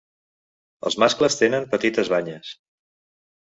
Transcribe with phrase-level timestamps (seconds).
[0.89, 2.55] Els mascles tenen petites banyes.